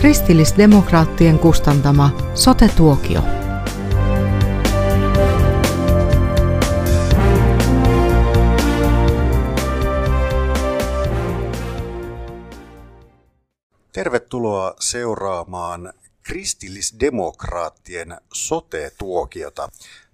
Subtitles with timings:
[0.00, 3.22] Kristillisdemokraattien kustantama Sote-tuokio.
[13.92, 19.68] Tervetuloa seuraamaan kristillisdemokraattien sote-tuokiota.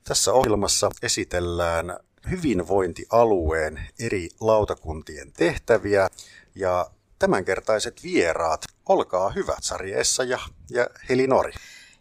[0.04, 1.96] Tässä ohjelmassa esitellään
[2.30, 6.08] hyvinvointialueen eri lautakuntien tehtäviä
[6.54, 8.64] ja tämänkertaiset vieraat.
[8.88, 10.38] Olkaa hyvät, Sari Essa ja,
[10.70, 11.52] ja Heli Nori.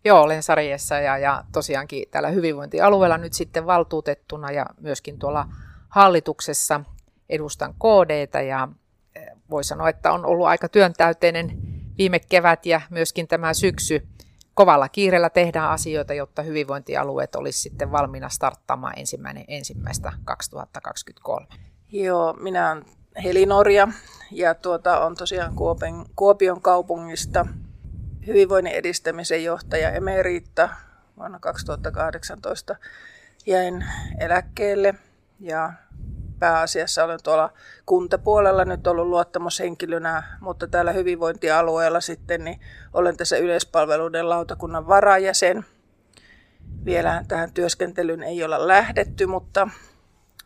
[0.06, 5.48] Joo, olen Sari Essa ja, ja tosiaankin täällä hyvinvointialueella nyt sitten valtuutettuna ja myöskin tuolla
[5.90, 6.82] hallituksessa
[7.30, 8.68] edustan KDtä ja
[9.16, 11.58] eh, voi sanoa, että on ollut aika työntäyteinen
[11.98, 14.08] viime kevät ja myöskin tämä syksy.
[14.54, 21.48] Kovalla kiireellä tehdään asioita, jotta hyvinvointialueet olisi sitten valmiina starttaamaan ensimmäinen ensimmäistä 2023.
[21.92, 22.86] Joo, minä olen
[23.24, 23.88] Heli Norja
[24.32, 27.46] ja tuota, on tosiaan Kuopion, Kuopion kaupungista
[28.28, 30.70] hyvinvoinnin edistämisen johtaja Emeriitta.
[31.18, 32.76] Vuonna 2018
[33.46, 33.86] jäin
[34.20, 34.96] eläkkeelle
[35.40, 35.74] ja
[36.40, 37.54] pääasiassa olen tuolla
[37.86, 42.60] kuntapuolella nyt ollut luottamushenkilönä, mutta täällä hyvinvointialueella sitten niin
[42.94, 45.66] olen tässä yleispalveluiden lautakunnan varajäsen.
[46.86, 49.70] Vielä tähän työskentelyyn ei olla lähdetty, mutta,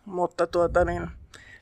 [0.06, 1.10] mutta tuota niin,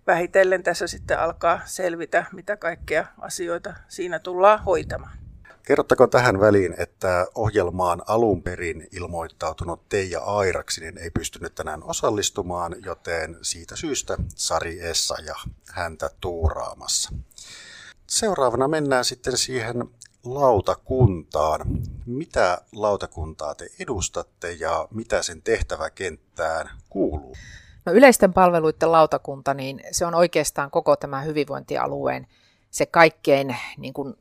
[0.07, 5.17] vähitellen tässä sitten alkaa selvitä, mitä kaikkea asioita siinä tullaan hoitamaan.
[5.63, 13.37] Kerrottako tähän väliin, että ohjelmaan alun perin ilmoittautunut Teija Airaksinen ei pystynyt tänään osallistumaan, joten
[13.41, 15.35] siitä syystä Sari Essa ja
[15.71, 17.11] häntä tuuraamassa.
[18.07, 19.83] Seuraavana mennään sitten siihen
[20.23, 21.61] lautakuntaan.
[22.05, 27.35] Mitä lautakuntaa te edustatte ja mitä sen tehtäväkenttään kuuluu?
[27.85, 32.27] No yleisten palveluiden lautakunta, niin se on oikeastaan koko tämä hyvinvointialueen
[32.71, 34.13] se kaikkein niin kuin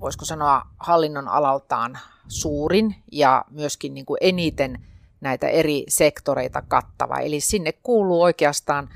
[0.00, 4.84] voisiko sanoa hallinnon alaltaan suurin ja myöskin niin kuin eniten
[5.20, 7.18] näitä eri sektoreita kattava.
[7.18, 8.88] Eli sinne kuuluu oikeastaan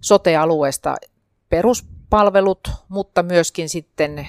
[0.00, 0.96] sote-alueesta
[1.48, 4.28] peruspalvelut, mutta myöskin sitten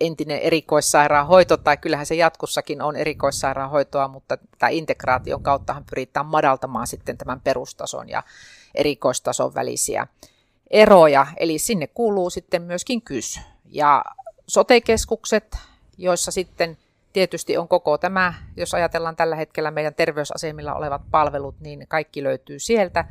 [0.00, 7.18] entinen erikoissairaanhoito, tai kyllähän se jatkossakin on erikoissairaanhoitoa, mutta tämä integraation kauttahan pyritään madaltamaan sitten
[7.18, 8.22] tämän perustason ja
[8.74, 10.06] erikoistason välisiä
[10.70, 11.26] eroja.
[11.36, 13.40] Eli sinne kuuluu sitten myöskin KYS.
[13.64, 14.04] Ja
[14.46, 15.56] sotekeskukset,
[15.98, 16.78] joissa sitten
[17.12, 22.58] tietysti on koko tämä, jos ajatellaan tällä hetkellä meidän terveysasemilla olevat palvelut, niin kaikki löytyy
[22.58, 23.04] sieltä.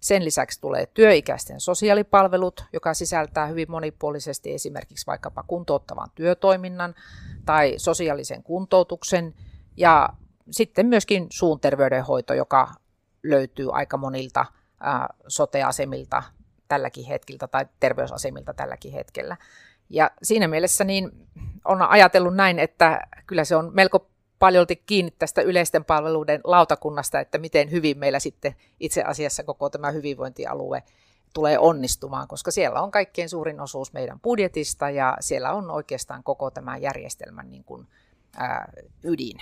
[0.00, 6.94] Sen lisäksi tulee työikäisten sosiaalipalvelut, joka sisältää hyvin monipuolisesti esimerkiksi vaikkapa kuntouttavan työtoiminnan
[7.46, 9.34] tai sosiaalisen kuntoutuksen
[9.76, 10.08] ja
[10.50, 12.68] sitten myöskin suun terveydenhoito, joka
[13.22, 14.46] löytyy aika monilta
[15.28, 16.22] soteasemilta
[16.68, 19.36] tälläkin hetkellä tai terveysasemilta tälläkin hetkellä.
[19.88, 21.10] Ja siinä mielessä niin
[21.64, 27.38] on ajatellut näin, että kyllä se on melko paljolti kiinni tästä yleisten palveluiden lautakunnasta, että
[27.38, 30.82] miten hyvin meillä sitten itse asiassa koko tämä hyvinvointialue
[31.34, 36.50] tulee onnistumaan, koska siellä on kaikkein suurin osuus meidän budjetista ja siellä on oikeastaan koko
[36.50, 37.86] tämä järjestelmän niin kuin,
[38.36, 38.72] ää,
[39.04, 39.38] ydin.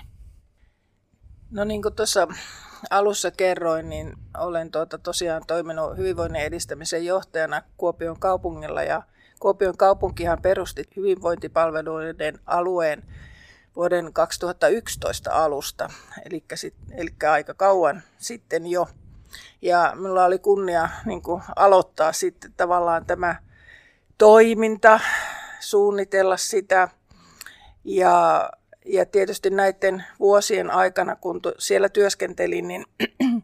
[1.50, 2.28] No niin kuin tuossa
[2.90, 9.02] alussa kerroin, niin olen tuota tosiaan toiminut hyvinvoinnin edistämisen johtajana Kuopion kaupungilla ja
[9.40, 13.02] Kuopion kaupunkihan perusti hyvinvointipalveluiden alueen
[13.78, 15.90] vuoden 2011 alusta,
[16.30, 18.88] eli, sit, eli aika kauan sitten jo.
[19.62, 23.36] Ja minulla oli kunnia niin kuin, aloittaa sitten tavallaan tämä
[24.18, 25.00] toiminta,
[25.60, 26.88] suunnitella sitä.
[27.84, 28.50] Ja,
[28.84, 32.84] ja tietysti näiden vuosien aikana, kun siellä työskentelin, niin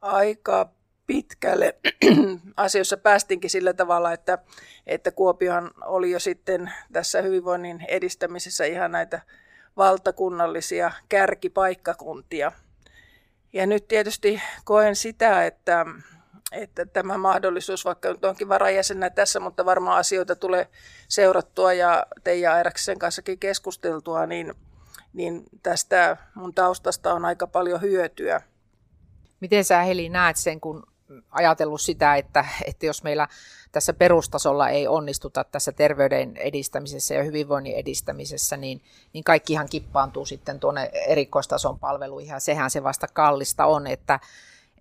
[0.00, 0.68] aika
[1.10, 1.74] pitkälle
[2.56, 4.38] asioissa päästinkin sillä tavalla, että,
[4.86, 9.20] että Kuopiohan oli jo sitten tässä hyvinvoinnin edistämisessä ihan näitä
[9.76, 12.52] valtakunnallisia kärkipaikkakuntia.
[13.52, 15.86] Ja nyt tietysti koen sitä, että,
[16.52, 20.68] että tämä mahdollisuus, vaikka nyt onkin varajäsenä tässä, mutta varmaan asioita tulee
[21.08, 24.54] seurattua ja Teija Airaksen kanssakin keskusteltua, niin,
[25.12, 28.42] niin tästä mun taustasta on aika paljon hyötyä.
[29.40, 30.90] Miten sä Heli näet sen, kun
[31.30, 33.28] ajatellut sitä, että, että jos meillä
[33.72, 40.60] tässä perustasolla ei onnistuta tässä terveyden edistämisessä ja hyvinvoinnin edistämisessä, niin, niin kaikkihan kippaantuu sitten
[40.60, 42.30] tuonne erikoistason palveluihin.
[42.30, 44.20] Ja sehän se vasta kallista on, että,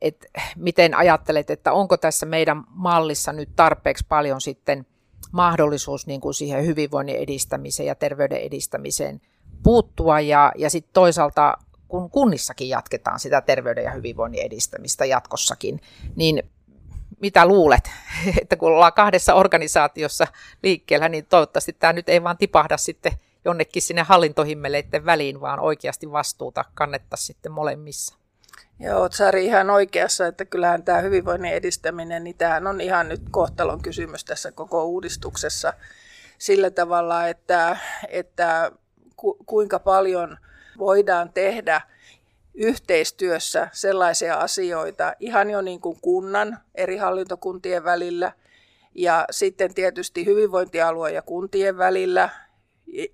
[0.02, 4.86] että miten ajattelet, että onko tässä meidän mallissa nyt tarpeeksi paljon sitten
[5.32, 9.22] mahdollisuus niin kuin siihen hyvinvoinnin edistämiseen ja terveyden edistämiseen
[9.64, 10.20] puuttua?
[10.20, 11.58] Ja, ja sitten toisaalta
[11.90, 15.82] kun kunnissakin jatketaan sitä terveyden ja hyvinvoinnin edistämistä jatkossakin,
[16.16, 16.44] niin
[17.22, 17.92] mitä luulet,
[18.42, 20.28] että kun ollaan kahdessa organisaatiossa
[20.64, 23.12] liikkeellä, niin toivottavasti tämä nyt ei vaan tipahda sitten
[23.46, 28.16] jonnekin sinne hallintohimmeleiden väliin, vaan oikeasti vastuuta kannettaisiin sitten molemmissa.
[28.80, 33.22] Joo, olet Sari ihan oikeassa, että kyllähän tämä hyvinvoinnin edistäminen, niin tämähän on ihan nyt
[33.32, 35.74] kohtalon kysymys tässä koko uudistuksessa
[36.38, 37.78] sillä tavalla, että,
[38.10, 38.72] että
[39.16, 40.38] ku, kuinka paljon
[40.80, 41.82] voidaan tehdä
[42.54, 48.32] yhteistyössä sellaisia asioita ihan jo niin kuin kunnan eri hallintokuntien välillä
[48.96, 52.30] ja sitten tietysti hyvinvointialue ja kuntien välillä,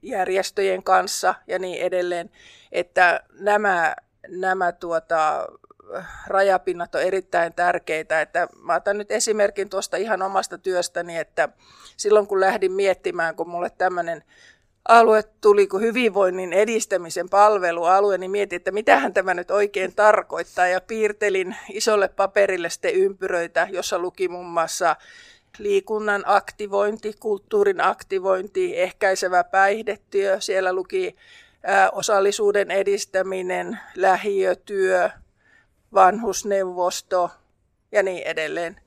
[0.01, 2.29] järjestöjen kanssa ja niin edelleen,
[2.71, 3.95] että nämä,
[4.27, 5.47] nämä tuota,
[6.27, 8.21] rajapinnat on erittäin tärkeitä.
[8.21, 11.49] Että mä otan nyt esimerkin tuosta ihan omasta työstäni, että
[11.97, 14.23] silloin kun lähdin miettimään, kun mulle tämmöinen
[14.87, 20.67] alue tuli kuin hyvinvoinnin edistämisen palvelualue, niin mietin, että mitähän tämä nyt oikein tarkoittaa.
[20.67, 24.95] Ja piirtelin isolle paperille sitten ympyröitä, jossa luki muun muassa
[25.57, 30.41] liikunnan aktivointi, kulttuurin aktivointi, ehkäisevä päihdetyö.
[30.41, 31.15] Siellä luki
[31.91, 35.09] osallisuuden edistäminen, lähiötyö,
[35.93, 37.31] vanhusneuvosto
[37.91, 38.81] ja niin edelleen.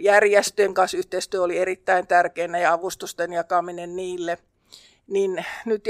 [0.00, 4.38] Järjestöjen kanssa yhteistyö oli erittäin tärkeänä ja avustusten jakaminen niille.
[5.06, 5.84] Niin nyt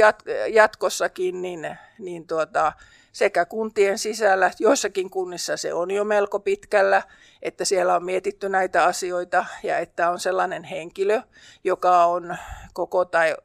[0.52, 2.72] jatkossakin niin, niin tuota,
[3.12, 7.02] sekä kuntien sisällä, joissakin kunnissa se on jo melko pitkällä,
[7.42, 11.22] että siellä on mietitty näitä asioita ja että on sellainen henkilö,
[11.64, 12.36] joka on
[12.72, 13.36] koko tai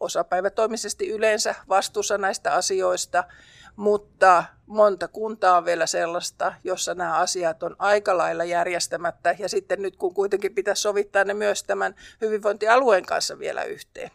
[0.00, 3.24] osapäivätoimisesti yleensä vastuussa näistä asioista,
[3.76, 9.82] mutta monta kuntaa on vielä sellaista, jossa nämä asiat on aika lailla järjestämättä ja sitten
[9.82, 14.10] nyt kun kuitenkin pitäisi sovittaa ne myös tämän hyvinvointialueen kanssa vielä yhteen.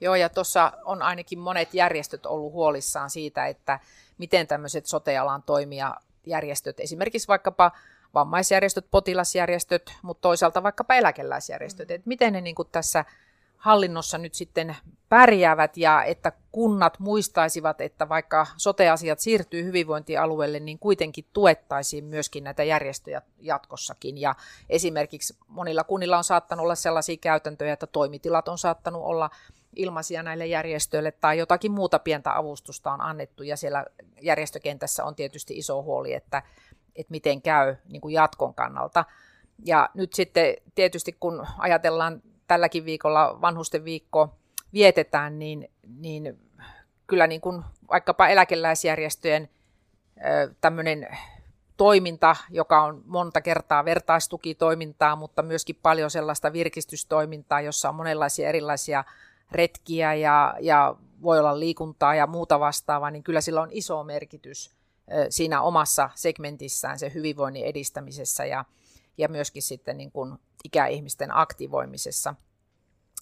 [0.00, 3.80] Joo, ja tuossa on ainakin monet järjestöt ollut huolissaan siitä, että
[4.18, 7.72] miten tämmöiset sotealan toimijajärjestöt, esimerkiksi vaikkapa
[8.14, 13.04] vammaisjärjestöt, potilasjärjestöt, mutta toisaalta vaikkapa eläkeläisjärjestöt, että miten ne niin kuin tässä
[13.56, 14.76] hallinnossa nyt sitten
[15.08, 22.64] pärjäävät ja että kunnat muistaisivat, että vaikka soteasiat siirtyy hyvinvointialueelle, niin kuitenkin tuettaisiin myöskin näitä
[22.64, 24.18] järjestöjä jatkossakin.
[24.18, 24.34] Ja
[24.70, 29.30] esimerkiksi monilla kunnilla on saattanut olla sellaisia käytäntöjä, että toimitilat on saattanut olla
[29.76, 33.84] ilmaisia näille järjestöille tai jotakin muuta pientä avustusta on annettu ja siellä
[34.20, 36.42] järjestökentässä on tietysti iso huoli, että,
[36.96, 39.04] että miten käy niin kuin jatkon kannalta.
[39.64, 44.34] Ja nyt sitten tietysti kun ajatellaan tälläkin viikolla vanhusten viikko
[44.72, 46.38] vietetään, niin, niin
[47.06, 49.48] kyllä niin kuin vaikkapa eläkeläisjärjestöjen
[50.60, 51.08] tämmöinen
[51.76, 59.04] toiminta, joka on monta kertaa vertaistukitoimintaa, mutta myöskin paljon sellaista virkistystoimintaa, jossa on monenlaisia erilaisia
[59.52, 64.70] retkiä ja, ja voi olla liikuntaa ja muuta vastaavaa, niin kyllä sillä on iso merkitys
[65.30, 68.64] siinä omassa segmentissään se hyvinvoinnin edistämisessä ja,
[69.18, 70.34] ja myöskin sitten niin kuin
[70.64, 72.34] ikäihmisten aktivoimisessa.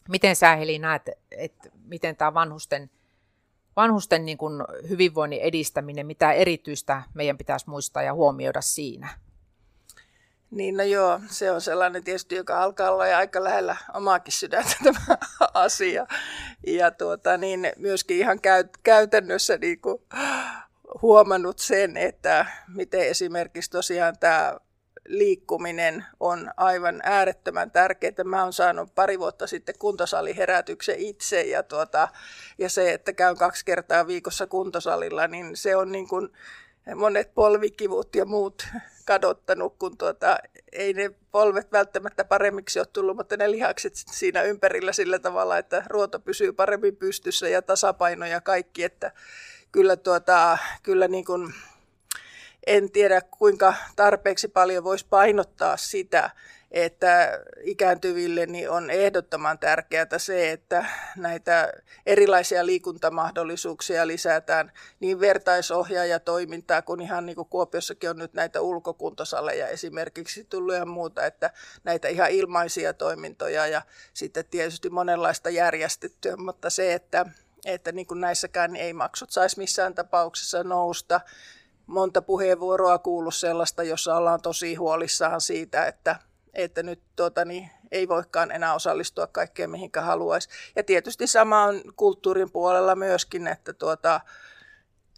[0.08, 2.90] Miten sä Heli näet, että miten tämä vanhusten,
[3.76, 9.25] vanhusten niin kuin hyvinvoinnin edistäminen, mitä erityistä meidän pitäisi muistaa ja huomioida siinä?
[10.50, 15.18] Niin no joo, se on sellainen tietysti, joka alkaa olla aika lähellä omaakin sydäntä tämä
[15.54, 16.06] asia.
[16.66, 18.38] Ja tuota, niin myöskin ihan
[18.82, 20.02] käytännössä niin kuin
[21.02, 24.56] huomannut sen, että miten esimerkiksi tosiaan tämä
[25.08, 28.24] liikkuminen on aivan äärettömän tärkeää.
[28.24, 32.08] Mä oon saanut pari vuotta sitten kuntosaliherätyksen itse ja, tuota,
[32.58, 36.28] ja se, että käyn kaksi kertaa viikossa kuntosalilla, niin se on niin kuin
[36.94, 38.68] monet polvikivut ja muut
[39.04, 40.38] kadottanut, kun tuota,
[40.72, 45.82] ei ne polvet välttämättä paremmiksi ole tullut, mutta ne lihakset siinä ympärillä sillä tavalla, että
[45.86, 49.12] ruoto pysyy paremmin pystyssä ja tasapaino ja kaikki, että
[49.72, 51.54] kyllä, tuota, kyllä niin kuin
[52.66, 56.30] en tiedä kuinka tarpeeksi paljon voisi painottaa sitä,
[56.70, 60.84] että ikääntyville niin on ehdottoman tärkeää se, että
[61.16, 61.72] näitä
[62.06, 70.44] erilaisia liikuntamahdollisuuksia lisätään niin vertaisohjaajatoimintaa kuin ihan niin kuin Kuopiossakin on nyt näitä ulkokuntosaleja esimerkiksi
[70.44, 71.50] tullut ja muuta, että
[71.84, 73.82] näitä ihan ilmaisia toimintoja ja
[74.14, 77.26] sitten tietysti monenlaista järjestettyä, mutta se, että
[77.64, 81.20] että niin kuin näissäkään niin ei maksut saisi missään tapauksessa nousta.
[81.86, 86.16] Monta puheenvuoroa kuullut sellaista, jossa ollaan tosi huolissaan siitä, että,
[86.56, 90.48] että nyt tuota, niin, ei voikaan enää osallistua kaikkeen, mihinkä haluaisi.
[90.76, 94.20] Ja tietysti sama on kulttuurin puolella myöskin, että tuota,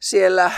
[0.00, 0.50] siellä,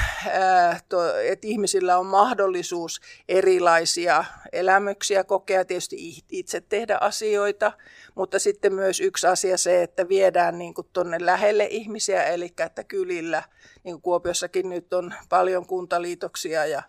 [1.24, 7.72] että ihmisillä on mahdollisuus erilaisia elämyksiä kokea, tietysti itse tehdä asioita,
[8.14, 13.42] mutta sitten myös yksi asia se, että viedään niin tuonne lähelle ihmisiä, eli että kylillä,
[13.84, 16.82] niin kuin Kuopiossakin nyt on paljon kuntaliitoksia ja,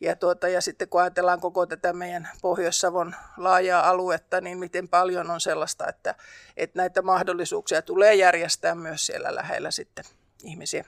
[0.00, 5.30] Ja, tuota, ja sitten kun ajatellaan koko tätä meidän Pohjois-Savon laajaa aluetta, niin miten paljon
[5.30, 6.14] on sellaista, että,
[6.56, 10.04] että näitä mahdollisuuksia tulee järjestää myös siellä lähellä sitten
[10.42, 10.84] ihmisiä.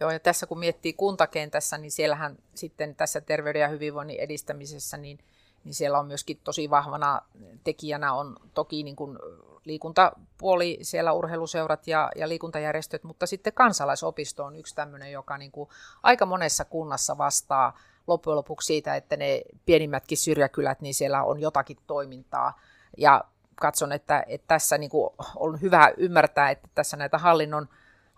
[0.00, 5.18] Joo, ja tässä kun miettii kuntakentässä, niin siellähän sitten tässä terveyden ja hyvinvoinnin edistämisessä, niin,
[5.64, 7.22] niin siellä on myöskin tosi vahvana
[7.64, 9.18] tekijänä on toki niin kuin
[9.64, 15.68] liikuntapuoli, siellä urheiluseurat ja, ja liikuntajärjestöt, mutta sitten kansalaisopisto on yksi tämmöinen, joka niin kuin
[16.02, 21.76] aika monessa kunnassa vastaa loppujen lopuksi siitä, että ne pienimmätkin syrjäkylät, niin siellä on jotakin
[21.86, 22.60] toimintaa.
[22.96, 27.68] Ja katson, että, että tässä niin kuin on hyvä ymmärtää, että tässä näitä hallinnon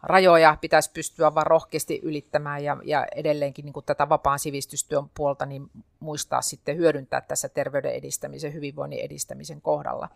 [0.03, 5.47] rajoja pitäisi pystyä vaan rohkeasti ylittämään ja, ja edelleenkin niin kuin tätä vapaan sivistystyön puolta
[5.47, 10.09] niin muistaa sitten hyödyntää tässä terveyden edistämisen, hyvinvoinnin edistämisen kohdalla.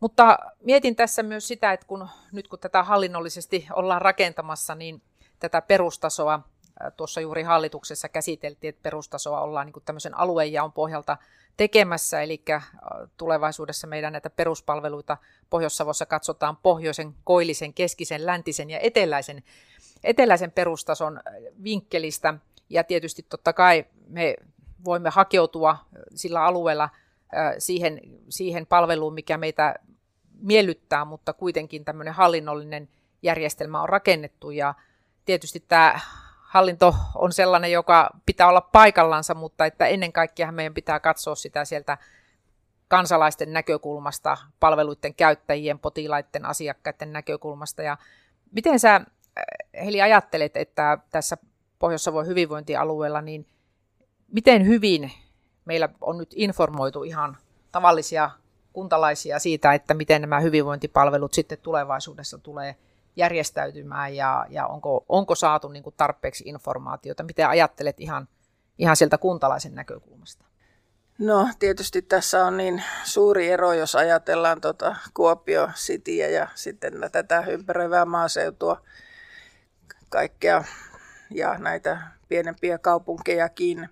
[0.00, 5.02] Mutta mietin tässä myös sitä, että kun nyt kun tätä hallinnollisesti ollaan rakentamassa, niin
[5.38, 6.40] tätä perustasoa
[6.96, 11.16] tuossa juuri hallituksessa käsiteltiin, että perustasoa ollaan niin tämmöisen aluejaon pohjalta
[11.56, 12.44] tekemässä, eli
[13.16, 15.16] tulevaisuudessa meidän näitä peruspalveluita
[15.50, 19.42] Pohjois-Savossa katsotaan pohjoisen, koillisen, keskisen, läntisen ja eteläisen,
[20.04, 21.20] eteläisen perustason
[21.64, 22.34] vinkkelistä,
[22.68, 24.36] ja tietysti totta kai me
[24.84, 25.76] voimme hakeutua
[26.14, 26.88] sillä alueella
[27.58, 29.74] siihen, siihen palveluun, mikä meitä
[30.40, 32.88] miellyttää, mutta kuitenkin tämmöinen hallinnollinen
[33.22, 34.50] järjestelmä on rakennettu.
[34.50, 34.74] Ja
[35.24, 36.00] tietysti tämä
[36.54, 41.64] hallinto on sellainen, joka pitää olla paikallansa, mutta että ennen kaikkea meidän pitää katsoa sitä
[41.64, 41.98] sieltä
[42.88, 47.82] kansalaisten näkökulmasta, palveluiden käyttäjien, potilaiden, asiakkaiden näkökulmasta.
[47.82, 47.96] Ja
[48.50, 49.00] miten sä,
[49.84, 51.36] Heli, ajattelet, että tässä
[51.78, 53.46] Pohjois-Savon hyvinvointialueella, niin
[54.32, 55.12] miten hyvin
[55.64, 57.36] meillä on nyt informoitu ihan
[57.72, 58.30] tavallisia
[58.72, 62.76] kuntalaisia siitä, että miten nämä hyvinvointipalvelut sitten tulevaisuudessa tulee
[63.16, 67.22] järjestäytymään ja, ja onko, onko saatu niin kuin tarpeeksi informaatiota?
[67.22, 68.28] Miten ajattelet ihan,
[68.78, 70.44] ihan sieltä kuntalaisen näkökulmasta?
[71.18, 77.44] No tietysti tässä on niin suuri ero, jos ajatellaan tuota Kuopio Cityä ja sitten tätä
[77.48, 78.80] ympäröivää maaseutua,
[80.08, 80.64] kaikkea
[81.30, 83.88] ja näitä pienempiä kaupunkejakin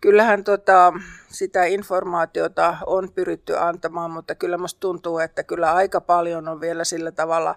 [0.00, 0.92] kyllähän tota,
[1.28, 6.84] sitä informaatiota on pyritty antamaan, mutta kyllä musta tuntuu, että kyllä aika paljon on vielä
[6.84, 7.54] sillä tavalla,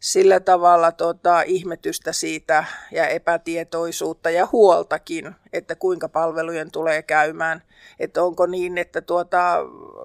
[0.00, 7.62] sillä tavalla tota, ihmetystä siitä ja epätietoisuutta ja huoltakin, että kuinka palvelujen tulee käymään.
[7.98, 9.56] Että onko niin, että tuota,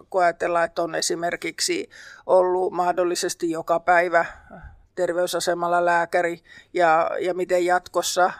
[0.10, 1.90] kun ajatellaan, että on esimerkiksi
[2.26, 4.26] ollut mahdollisesti joka päivä
[4.96, 6.44] terveysasemalla lääkäri
[6.74, 8.32] ja, ja miten jatkossa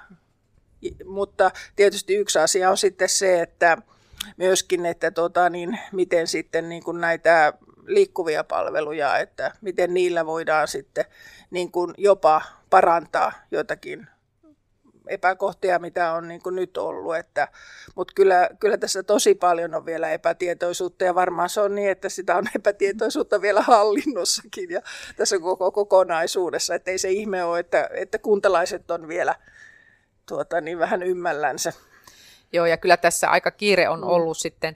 [1.06, 3.78] mutta tietysti yksi asia on sitten se, että
[4.38, 7.54] myöskin, että tota, niin miten sitten niin kuin näitä
[7.86, 11.06] liikkuvia palveluja, että miten niillä voidaan sitten
[11.52, 14.08] niin kuin jopa parantaa jotakin
[15.08, 17.16] epäkohtia, mitä on niin kuin nyt ollut.
[17.16, 17.48] Että,
[17.96, 22.10] mutta kyllä, kyllä tässä tosi paljon on vielä epätietoisuutta ja varmaan se on niin, että
[22.10, 24.82] sitä on epätietoisuutta vielä hallinnossakin ja
[25.16, 26.76] tässä koko kokonaisuudessa.
[26.76, 29.36] Että ei se ihme ole, että, että kuntalaiset on vielä
[30.26, 31.74] tuota, niin vähän ymmällänsä.
[32.54, 34.08] Joo, ja kyllä tässä aika kiire on mm.
[34.08, 34.42] ollut mm.
[34.42, 34.76] sitten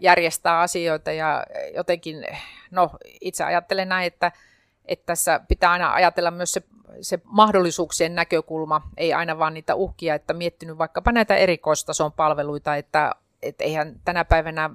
[0.00, 2.26] järjestää asioita ja jotenkin,
[2.70, 4.32] no itse ajattelen näin, että,
[4.84, 6.62] että tässä pitää aina ajatella myös se,
[7.00, 13.14] se mahdollisuuksien näkökulma, ei aina vaan niitä uhkia, että miettinyt vaikkapa näitä erikoistason palveluita, että,
[13.42, 14.70] että eihän tänä päivänä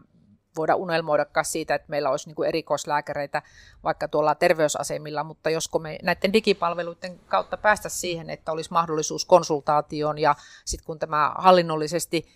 [0.56, 3.42] voida unelmoidakaan siitä, että meillä olisi niin erikoislääkäreitä
[3.84, 10.18] vaikka tuolla terveysasemilla, mutta josko me näiden digipalveluiden kautta päästä siihen, että olisi mahdollisuus konsultaatioon
[10.18, 10.36] ja
[10.66, 12.28] sitten kun tämä hallinnollisesti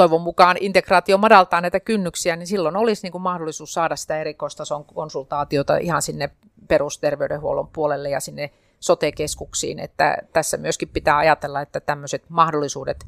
[0.00, 4.84] toivon mukaan integraatio madaltaa näitä kynnyksiä, niin silloin olisi niin kuin mahdollisuus saada sitä erikoistason
[4.84, 6.30] konsultaatiota ihan sinne
[6.68, 13.06] perusterveydenhuollon puolelle ja sinne sote-keskuksiin, että tässä myöskin pitää ajatella, että tämmöiset mahdollisuudet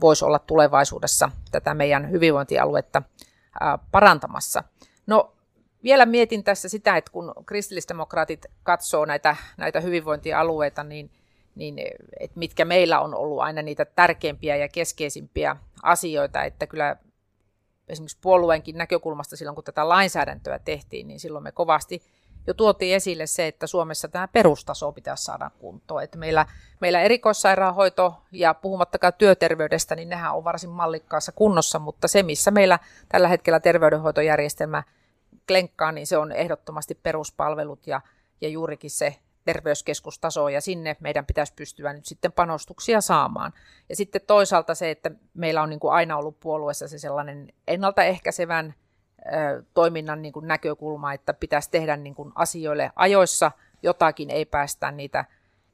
[0.00, 3.02] voisi olla tulevaisuudessa tätä meidän hyvinvointialuetta
[3.92, 4.64] parantamassa.
[5.06, 5.32] No
[5.84, 11.10] vielä mietin tässä sitä, että kun kristillisdemokraatit katsoo näitä, näitä hyvinvointialueita, niin,
[11.56, 11.78] niin
[12.20, 16.96] että mitkä meillä on ollut aina niitä tärkeimpiä ja keskeisimpiä asioita, että kyllä
[17.88, 22.02] esimerkiksi puolueenkin näkökulmasta silloin, kun tätä lainsäädäntöä tehtiin, niin silloin me kovasti
[22.46, 26.02] jo tuotiin esille se, että Suomessa tämä perustaso pitäisi saada kuntoon.
[26.02, 26.46] Että meillä,
[26.80, 32.78] meillä erikoissairaanhoito ja puhumattakaan työterveydestä, niin nehän on varsin mallikkaassa kunnossa, mutta se, missä meillä
[33.08, 34.82] tällä hetkellä terveydenhoitojärjestelmä
[35.48, 38.00] klenkkaa, niin se on ehdottomasti peruspalvelut ja,
[38.40, 43.52] ja juurikin se terveyskeskustaso ja sinne meidän pitäisi pystyä nyt sitten panostuksia saamaan.
[43.88, 48.74] Ja sitten toisaalta se, että meillä on niin kuin aina ollut puolueessa se sellainen ennaltaehkäisevän
[49.74, 53.50] toiminnan niin kuin näkökulma, että pitäisi tehdä niin kuin asioille ajoissa
[53.82, 55.24] jotakin, ei päästä niitä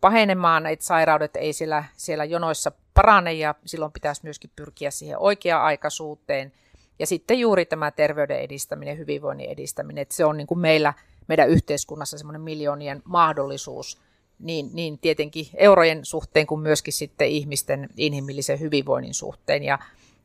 [0.00, 6.52] pahenemaan, että sairaudet ei siellä, siellä jonoissa parane ja silloin pitäisi myöskin pyrkiä siihen oikea-aikaisuuteen.
[6.98, 10.94] Ja sitten juuri tämä terveyden edistäminen, hyvinvoinnin edistäminen, että se on niin kuin meillä,
[11.28, 14.00] meidän yhteiskunnassa semmoinen miljoonien mahdollisuus,
[14.38, 19.62] niin, niin tietenkin eurojen suhteen kuin myöskin sitten ihmisten inhimillisen hyvinvoinnin suhteen.
[19.62, 19.78] Ja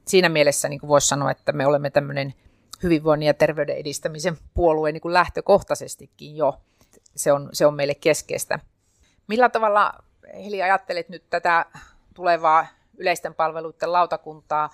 [0.05, 2.33] siinä mielessä niin voisi sanoa, että me olemme tämmöinen
[2.83, 6.61] hyvinvoinnin ja terveyden edistämisen puolue niin kuin lähtökohtaisestikin jo.
[7.15, 8.59] Se on, se on meille keskeistä.
[9.27, 9.93] Millä tavalla,
[10.45, 11.65] Heli, ajattelet nyt tätä
[12.13, 14.69] tulevaa yleisten palveluiden lautakuntaa,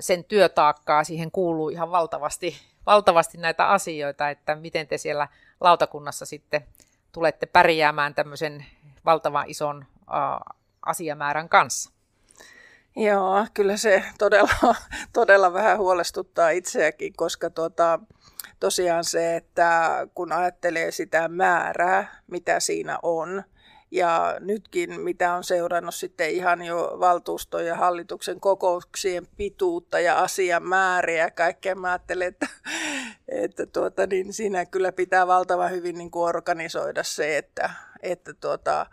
[0.00, 2.56] sen työtaakkaa, siihen kuuluu ihan valtavasti,
[2.86, 5.28] valtavasti näitä asioita, että miten te siellä
[5.60, 6.64] lautakunnassa sitten
[7.12, 8.66] tulette pärjäämään tämmöisen
[9.04, 9.84] valtavan ison
[10.86, 11.90] asiamäärän kanssa?
[12.96, 14.74] Joo, kyllä se todella,
[15.12, 17.98] todella vähän huolestuttaa itseäkin, koska tuota,
[18.60, 23.42] tosiaan se, että kun ajattelee sitä määrää, mitä siinä on,
[23.94, 31.24] ja nytkin, mitä on seurannut sitten ihan jo valtuuston ja hallituksen kokouksien pituutta ja asiamääriä
[31.24, 32.46] ja kaikkea, mä ajattelen, että,
[33.28, 37.70] että tuota, niin siinä kyllä pitää valtavan hyvin niin kuin organisoida se, että,
[38.02, 38.86] että tuota,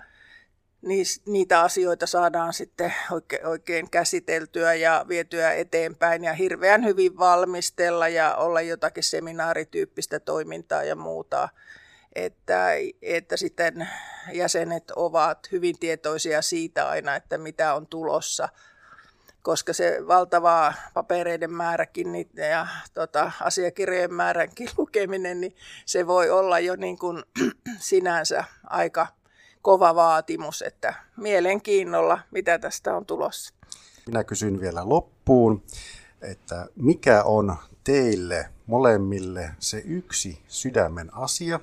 [1.25, 8.35] niitä asioita saadaan sitten oikein, oikein käsiteltyä ja vietyä eteenpäin ja hirveän hyvin valmistella ja
[8.35, 11.49] olla jotakin seminaarityyppistä toimintaa ja muuta
[12.15, 12.69] että,
[13.01, 13.89] että sitten
[14.33, 18.49] jäsenet ovat hyvin tietoisia siitä aina, että mitä on tulossa,
[19.41, 26.59] koska se valtava papereiden määräkin niin, ja tota, asiakirjojen määränkin lukeminen, niin se voi olla
[26.59, 27.23] jo niin kuin
[27.79, 29.07] sinänsä aika
[29.61, 33.53] kova vaatimus, että mielenkiinnolla, mitä tästä on tulossa.
[34.05, 35.63] Minä kysyn vielä loppuun,
[36.21, 41.59] että mikä on teille molemmille se yksi sydämen asia,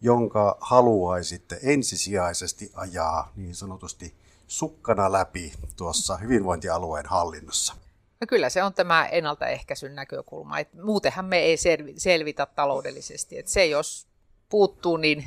[0.00, 4.14] jonka haluaisitte ensisijaisesti ajaa niin sanotusti
[4.46, 7.74] sukkana läpi tuossa hyvinvointialueen hallinnossa?
[8.20, 10.58] No kyllä se on tämä ennaltaehkäisyn näkökulma.
[10.58, 11.56] Et muutenhan me ei
[11.96, 13.38] selvitä taloudellisesti.
[13.38, 14.08] Et se jos
[14.48, 15.24] puuttuu, niin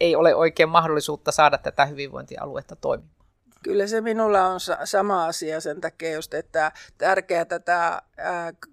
[0.00, 3.19] ei ole oikein mahdollisuutta saada tätä hyvinvointialuetta toimimaan.
[3.62, 8.02] Kyllä se minulla on sama asia sen takia just, että tärkeää tätä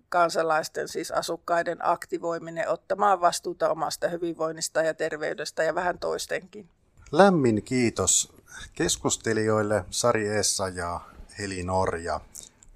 [0.09, 6.69] kansalaisten, siis asukkaiden aktivoiminen ottamaan vastuuta omasta hyvinvoinnista ja terveydestä ja vähän toistenkin.
[7.11, 8.33] Lämmin kiitos
[8.73, 11.01] keskustelijoille Sari Essa ja
[11.39, 12.21] Heli Norja.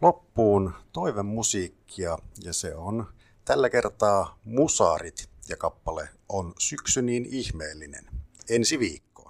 [0.01, 3.07] Loppuun toiven musiikkia ja se on
[3.45, 8.05] tällä kertaa Musarit ja kappale on Syksy niin ihmeellinen.
[8.49, 9.29] Ensi viikkoon.